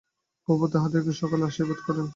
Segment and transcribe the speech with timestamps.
[0.47, 2.07] প্রভু তাঁহাদের সকলকে আশীর্বাদ করুন।